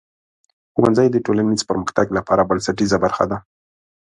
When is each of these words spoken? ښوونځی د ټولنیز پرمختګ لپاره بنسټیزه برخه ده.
ښوونځی 0.73 1.07
د 1.11 1.17
ټولنیز 1.25 1.61
پرمختګ 1.69 2.07
لپاره 2.17 2.47
بنسټیزه 2.49 2.97
برخه 3.05 3.25
ده. 3.31 3.37